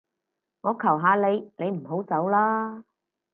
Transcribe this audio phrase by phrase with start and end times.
[0.61, 2.83] 我求下你，你唔好走啦